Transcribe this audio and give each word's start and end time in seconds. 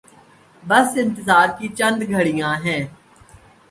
بس 0.63 0.89
انتظار 1.03 1.47
کی 1.57 1.67
چند 1.77 1.99
گھڑیاں 2.13 2.53
ہیں۔ 2.65 2.81